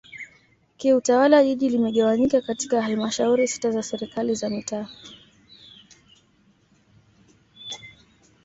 [0.77, 4.87] Kiutawala Jiji limegawanyika katika Halmashauri sita za Serikali za mitaa